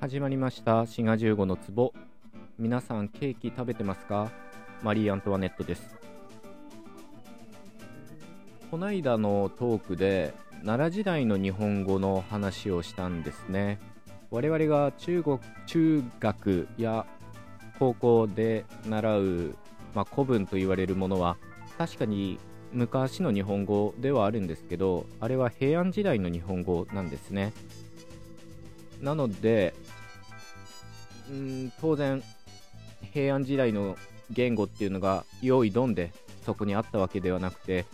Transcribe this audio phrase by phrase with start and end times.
[0.00, 0.86] 始まりました。
[0.86, 1.92] 滋賀15の壺。
[2.58, 4.30] 皆さんケーキ食べてますか？
[4.82, 5.94] マリー・アントワネットです。
[8.70, 10.32] こないだのトークで
[10.64, 13.78] 奈良時代の日本語の話をしたんですね。
[14.30, 17.04] 我々が中国中学や
[17.78, 19.54] 高校で習う、
[19.94, 21.36] まあ、古文と言われるものは
[21.76, 22.38] 確かに
[22.72, 27.52] 昔の日本語ではあるんですけどあれは平安時代の日本語なんですね。
[29.02, 29.74] なので
[31.30, 32.22] うん当然
[33.12, 33.96] 平安時代の
[34.30, 36.12] 言語っていうのが用意どんで
[36.44, 37.86] そこにあったわけではなくて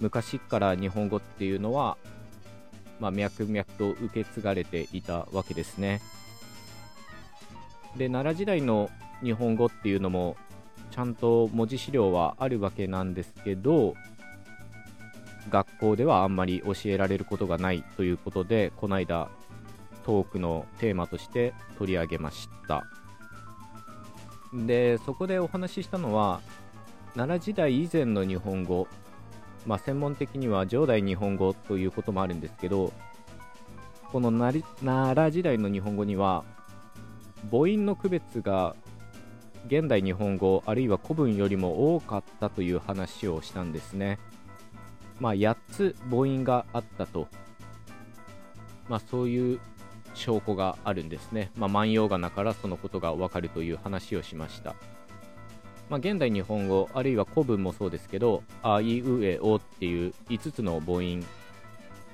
[0.00, 1.96] 昔から日本語っていうのは、
[3.00, 6.00] まあ、脈々と受け継がれていたわけですね。
[7.96, 8.90] で奈良時代の
[9.22, 10.36] 日本語っていうのも
[10.90, 13.94] ちゃんと文字資料はあるわけなんですけど
[15.48, 19.28] 学校ではあんまり教えられることがないということでこの間
[20.04, 22.84] トークのテーマとして取り上げました。
[24.52, 26.40] でそこでお話ししたのは
[27.14, 28.86] 奈良時代以前の日本語
[29.66, 32.92] まあ専門的には上代日本語ということもあるんですけど
[34.12, 36.44] この奈良時代の日本語には
[37.50, 38.76] 母音の区別が
[39.66, 44.18] 現代日本語あるいは古文よりも多かったという話をしたんですね。
[45.20, 47.28] まあ8つ母音があったと。
[48.88, 49.60] まあそういう
[50.14, 51.50] 証拠があるんですね。
[51.56, 54.74] まあ、万葉仮名からそのことがわかるという話をしました。
[55.90, 61.24] まあ、現代日本語、あるいは古文もそうですけど、あいうえおっていう5つの母音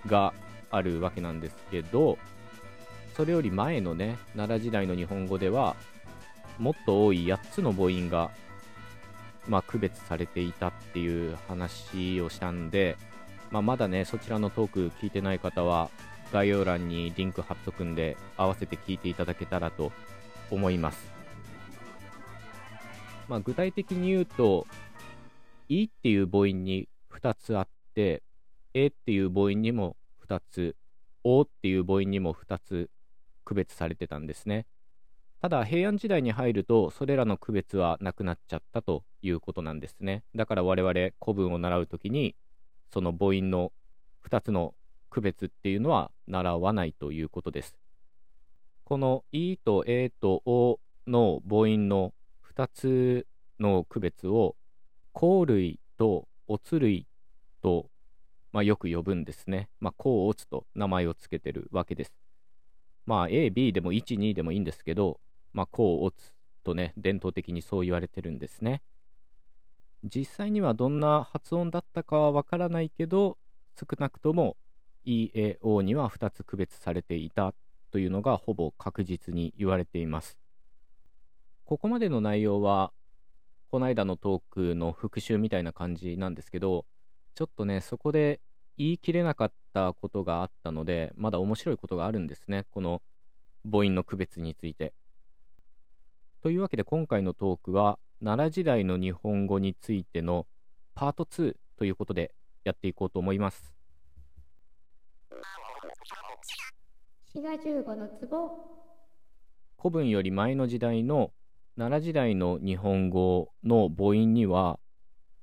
[0.07, 0.35] が
[0.71, 2.19] あるわけなんですけど、
[3.17, 5.77] それより前のね、奈良時代の日本語では、
[6.59, 8.31] もっと多い8つの母音が、
[9.49, 12.97] まあ、区別されていたっていう話をしたんで、
[13.51, 15.91] まあ、まだね、そちらのトーク聞いてない方は、
[16.33, 19.93] 概要欄にリンク貼っとくんで合わせて聞いていただけたらと
[20.51, 21.11] 思います。
[23.29, 24.67] まあ、具体的に言うと、
[25.69, 28.23] いっていう母音に2つあって、
[28.75, 29.97] えっていう母音にも
[30.27, 30.77] 2つ、
[31.23, 32.91] おっていう母音にも2つ
[33.45, 34.67] 区別されてたんですね。
[35.41, 40.23] ただ平安時代に入るとそれらの区別はなくなっちゃったということなんですね。
[40.35, 42.37] だから我々古文を習う時に
[42.93, 43.73] その母音の
[44.29, 44.75] 2つの
[45.11, 47.77] 区別っていうのは習わないということです。
[48.85, 52.15] この「い」と「え」と「お」の母音の
[52.55, 53.27] 2つ
[53.59, 54.57] の区別を
[55.13, 57.07] 甲類と乙類
[57.63, 57.91] と、
[58.53, 59.69] まあ、よく呼ぶんですね。
[59.81, 62.13] まあ、甲乙と名前を付けてるわけです。
[63.07, 65.21] まあ A、B でも1、2でもいいんですけど、
[65.53, 66.17] まあ、甲乙
[66.65, 68.83] とね、伝統的にそう言われてるんですね。
[70.05, 73.37] 実際にはどんな発音だったかはわからないけど、
[73.79, 74.57] 少なくとも
[75.07, 77.55] EAO には2つ区別されていた
[77.91, 80.39] というのがほぼ確実に言われています。
[81.65, 82.93] ここまでの内容は、
[83.71, 86.85] この間のトークの復習みたいな感じなんですけど、
[87.35, 88.41] ちょっとね、そこで
[88.77, 93.03] 言い切れなかったことがあったので、まだ面白いことがあるんですね、この
[93.65, 94.93] 母音の区別について。
[96.43, 100.47] というわけで今回のトークは、奈良時代の日本語についての
[100.95, 102.35] パート2ということで
[102.65, 103.80] やっていこうと思います。
[107.27, 108.51] 滋賀十五の壺
[109.79, 111.31] 古文より前の時代の
[111.77, 114.81] 奈良時代の日本語の母音には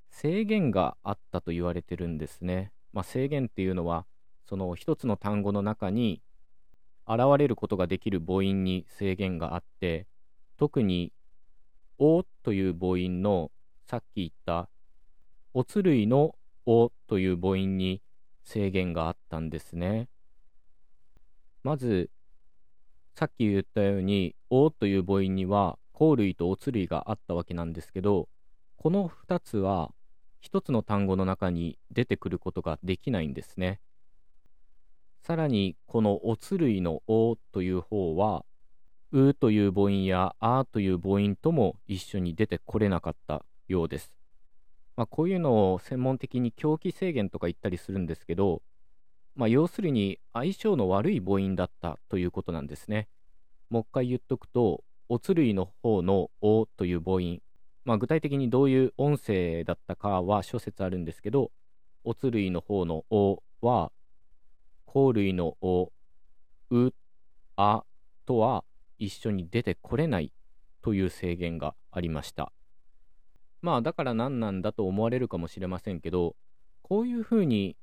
[0.10, 2.72] 制限があったと言われてるんですね。
[2.92, 4.08] まあ、制限っていうのは
[4.48, 6.22] その一つの単語の中に
[7.08, 10.08] 現れることができる母音に制限があって
[10.58, 11.14] 特に
[12.00, 13.52] 「お」という母音の
[13.86, 14.70] さっき言った
[15.54, 16.36] 「おつ類の
[16.66, 18.02] 「お」という母音に
[18.44, 20.10] 制限があったんですね。
[21.64, 22.10] まず、
[23.16, 28.30] さっき言ったように、おという母音には、甲類とおつ類があったわけなんですけど、
[28.76, 29.92] この2つは、
[30.44, 33.80] 1つの単語の中に出てくることができないんですね。
[35.24, 38.46] さらに、このおつ類のおという方は、
[39.12, 44.12] うという母音やあという母音とも一緒に出てこれなかったようです。
[44.96, 48.62] まあ、こういうのを専門的に狂気制限とか言ったりするんですけど、
[49.38, 53.08] まあ、要するに相性の悪い母音だったということなんですね。
[53.70, 57.40] もう一回言っとくと、おつ類の方のおという母音、
[57.86, 61.52] まあ、具体的にどういう音声だったかは諸説あるんですけど、
[62.04, 63.92] おつ類の方のおは、
[64.88, 65.92] 甲類のお、
[66.72, 66.92] う、
[67.58, 67.84] あ
[68.26, 68.66] とは
[68.98, 70.34] 一緒に出てこれない
[70.82, 72.52] という制限がありました。
[73.62, 76.36] まあだから何なんだと思われるかもしれませんけど、
[76.82, 77.78] こういうふうに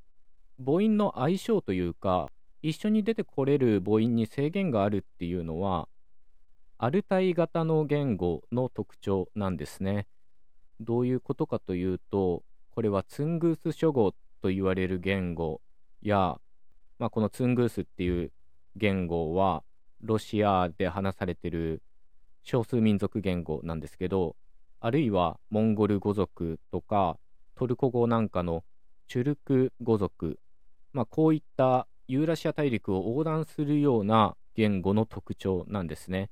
[0.58, 2.30] 母音の相性というか、
[2.62, 5.88] 一緒に出てこれる母音に制限があるっていうのは、
[6.78, 10.06] アルタイ型の言語の特徴なんですね。
[10.80, 14.12] どういうことかというと、これはツングース諸語
[14.42, 15.60] と言われる言語
[16.02, 16.38] や、
[16.98, 18.32] まあ、このツングースっていう
[18.76, 19.62] 言語は、
[20.00, 21.82] ロシアで話されてる
[22.42, 24.36] 少数民族言語なんですけど、
[24.80, 27.16] あるいはモンゴル語族とか
[27.54, 28.64] トルコ語なんかの
[29.08, 30.38] チュルク語族、
[30.94, 36.30] まあ、こういったユーラシア大陸を横断するような言語の特徴なんですね。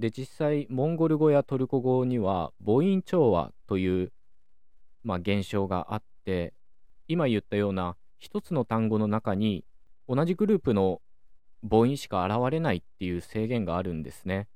[0.00, 4.12] で実際モンゴル語やトルコ語には母音調和という、
[5.04, 6.54] まあ、現象があって
[7.06, 9.64] 今言ったような一つの単語の中に
[10.08, 11.00] 同じグループの
[11.62, 14.48] 母音しか現れないっていう制限があるんですね。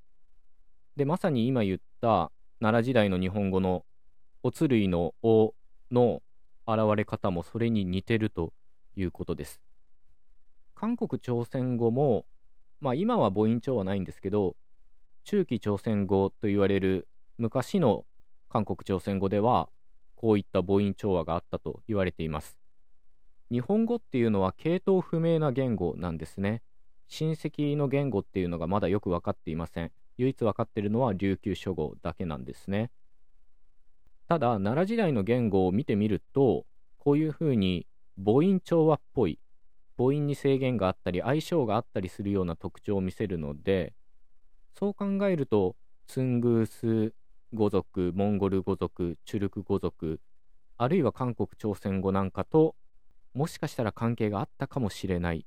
[0.97, 3.85] でまさに今言った奈良時代の日本語の
[4.43, 5.55] おつ類の「お」
[5.93, 6.23] の
[6.67, 8.53] 現れ方もそれに似てると
[8.96, 9.61] いうことです。
[10.75, 12.26] 韓国朝鮮語も、
[12.81, 14.56] まあ、今は母音調はないんですけど
[15.25, 17.08] 中期朝鮮語と言われる
[17.38, 18.05] 昔の
[18.49, 19.69] 韓国朝鮮語では
[20.14, 22.58] こういった母音調和があったと言われています。
[23.50, 26.62] 日本語っていうのは系統不明な言語なんですね。
[27.08, 29.93] 親戚の言語っていうのがまだよく分かっていません。
[30.17, 32.91] 唯一分かっているのは琉球諸語だけなんですね。
[34.29, 36.64] ただ奈良時代の言語を見てみると
[36.99, 39.38] こういうふうに母音調和っぽい
[39.96, 43.94] 母音に制限があったり相性があったりするような特徴を見せるので
[44.76, 45.76] そう考えると、
[46.08, 47.14] ツングース
[47.52, 50.20] 語族、モンゴル語族、チュルク語族、
[50.76, 52.75] あるいは韓国朝鮮語なんかと、
[53.34, 55.46] もしかしたら関係があったかもしれない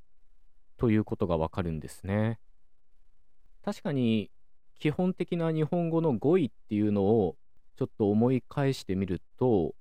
[0.78, 2.40] ということがわかるんですね。
[3.66, 4.32] 確かに、
[4.80, 7.36] 基本的な日本語の語彙っていうのを
[7.76, 9.76] ちょっと思い返してみると、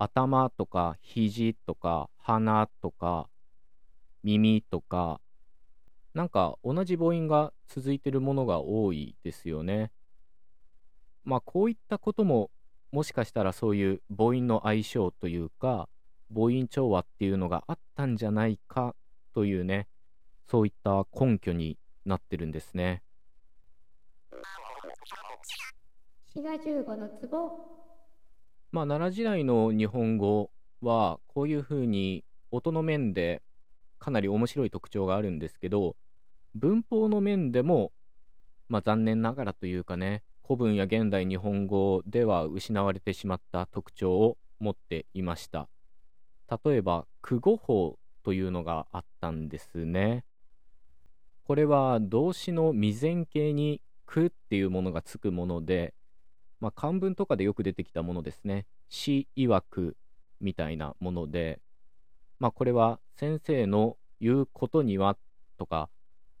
[0.00, 3.28] 頭とか肘とか鼻とか
[4.22, 5.20] 耳とか
[6.14, 9.92] なんか同じ母音が続いてるものが多いですよね。
[11.22, 12.50] まあこういったことも
[12.92, 15.86] もしかしたらそういう母音の相性というか
[16.34, 18.96] 母音調和っていうのがあったんじゃないか
[19.34, 19.86] というね
[20.48, 23.02] そういった根拠になってるんですね。
[26.32, 27.89] 滋賀十五の壺
[28.72, 30.50] まあ奈良時代の日本語
[30.80, 33.42] はこういうふうに音の面で
[33.98, 35.96] かなり面白い特徴があるんですけど、
[36.54, 37.92] 文法の面でも、
[38.68, 45.68] まあ、残念ながらというかね、古文や現代日本語では失われてしまった特徴を持っていました。
[46.64, 50.24] 例えば、句語法というのがあったんですね。
[51.44, 55.94] これは動詞の未然形に句っていうものがつくもので、
[56.60, 58.66] まあ、漢文とかでよく出てきたものですね。
[58.88, 59.96] 詩曰く
[60.40, 61.60] みたいなもので、
[62.38, 65.16] まあ、これは先生の言うことには
[65.56, 65.88] とか、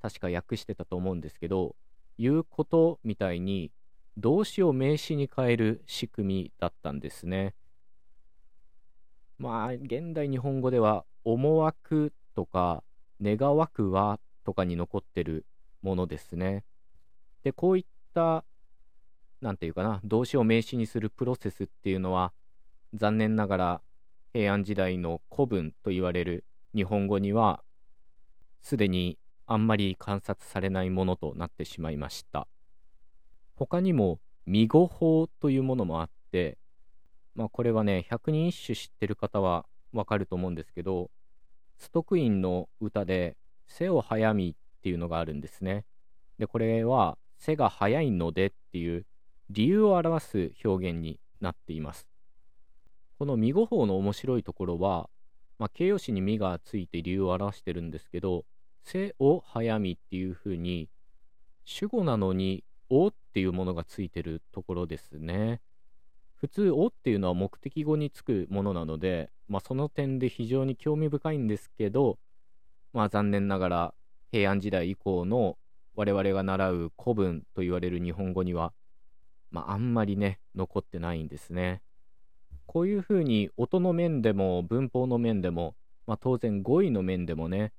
[0.02, 1.74] 確か訳してたと思うんですけど、
[2.18, 3.70] 言うことみたいに
[4.16, 7.54] 動詞を名詞に変える仕組みだったんですね。
[9.38, 12.82] まあ、現代日本語では、思惑とか、
[13.22, 15.46] 願わくはとかに残ってる
[15.82, 16.64] ものですね。
[17.42, 18.44] で、こういった、
[19.40, 22.32] なんていうかな、動詞を名詞にするプロセスっていうのは、
[22.94, 23.80] 残念ながら
[24.32, 26.44] 平安時代の古文と言われる
[26.74, 27.62] 日本語には
[28.60, 32.46] すでにあんまり観察されないものとなってしまいました。
[33.56, 36.58] 他にも未語法というものもあって
[37.34, 41.10] まあこれはね百人一首知ってる方はわかると思うんですけど
[41.76, 43.36] ストクインの歌で
[43.66, 45.84] 「背を早み」っていうのがあるんですね。
[46.38, 49.04] でこれは背が速いのでっていう
[49.50, 52.10] 理由を表す表現になっています
[53.20, 55.10] この未語法の面白いところは、
[55.58, 58.46] まあ、形容詞に実がついて理由を表してるんですけど、
[58.82, 60.88] せを早みっていう風に、
[61.66, 65.60] 主語なのに、おっていうものがついてるところですね。
[66.34, 72.18] 普通、おっていうのは目的語につくものなので、まあ、その点で非常に興味深いんですけど、
[72.94, 73.94] まあ、残念ながら
[74.32, 75.58] 平安時代以降の
[75.94, 78.72] 我々が習う古文と言われる日本語には、
[79.50, 81.82] まあ、あんまりね、残ってないんですね。
[82.70, 85.74] こういうふうに音の面でも文法の面でも、
[86.06, 87.72] まあ、当然語彙の面でもね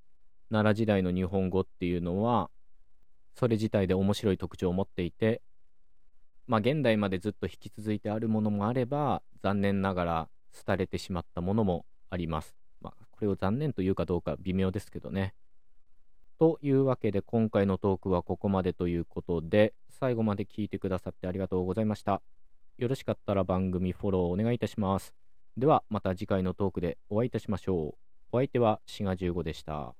[0.51, 2.49] 奈良時代の日本語っていうのは
[3.33, 5.41] それ自体で面白い特徴を持っていて
[6.45, 10.29] まあ現代までずっと引き続いてあるものもあれば残念ながら
[10.65, 12.53] 廃れてしまったものもあります。
[12.81, 15.33] まあこれを残念というかどうか微妙ですけどね。
[16.41, 22.23] というわけで今回のトークはここまでということで最後まで聞いてくださってありがとうございました。
[22.79, 25.13] よろしかったら番組フォローお願いいたします。
[25.55, 27.93] ではまた次回のトークでお会いいたしましょう。
[28.31, 29.93] お相手は志賀15でした。